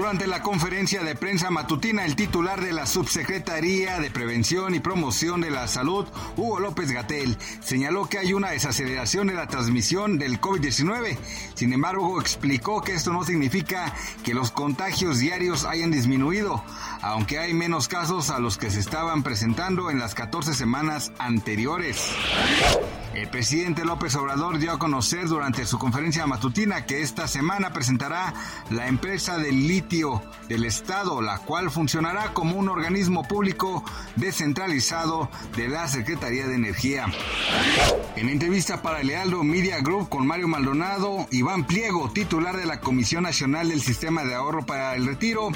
[0.00, 5.42] Durante la conferencia de prensa matutina, el titular de la Subsecretaría de Prevención y Promoción
[5.42, 6.06] de la Salud,
[6.38, 11.18] Hugo López Gatel, señaló que hay una desaceleración de la transmisión del COVID-19.
[11.54, 13.94] Sin embargo, explicó que esto no significa
[14.24, 16.64] que los contagios diarios hayan disminuido,
[17.02, 22.10] aunque hay menos casos a los que se estaban presentando en las 14 semanas anteriores.
[23.14, 28.32] El presidente López Obrador dio a conocer durante su conferencia matutina que esta semana presentará
[28.70, 35.68] la empresa del litio del Estado, la cual funcionará como un organismo público descentralizado de
[35.68, 37.06] la Secretaría de Energía.
[38.14, 43.24] En entrevista para Lealdo Media Group con Mario Maldonado, Iván Pliego, titular de la Comisión
[43.24, 45.50] Nacional del Sistema de Ahorro para el Retiro,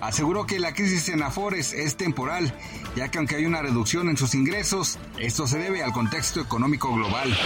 [0.00, 2.52] aseguró que la crisis en Afores es temporal,
[2.96, 6.92] ya que aunque hay una reducción en sus ingresos, esto se debe al contexto económico
[6.94, 7.36] global.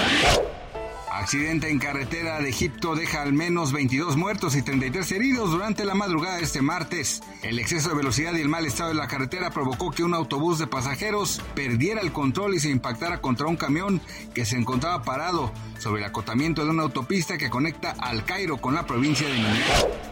[1.13, 5.95] Accidente en carretera de Egipto deja al menos 22 muertos y 33 heridos durante la
[5.95, 7.23] madrugada de este martes.
[7.43, 10.59] El exceso de velocidad y el mal estado de la carretera provocó que un autobús
[10.59, 14.01] de pasajeros perdiera el control y se impactara contra un camión
[14.35, 18.75] que se encontraba parado sobre el acotamiento de una autopista que conecta al Cairo con
[18.75, 20.12] la provincia de Niñera.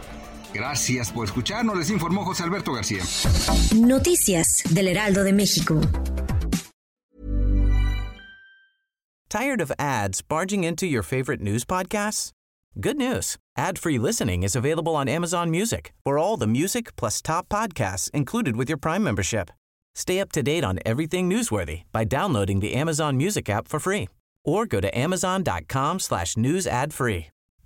[0.53, 3.03] Gracias por escucharnos, les informó José Alberto García.
[3.75, 5.81] Noticias del Heraldo de México.
[9.29, 12.31] Tired of ads barging into your favorite news podcasts?
[12.79, 13.37] Good news.
[13.57, 18.57] Ad-free listening is available on Amazon Music for all the music plus top podcasts included
[18.57, 19.49] with your Prime membership.
[19.95, 24.09] Stay up to date on everything newsworthy by downloading the Amazon Music app for free
[24.43, 27.27] or go to amazon.com slash news ad free.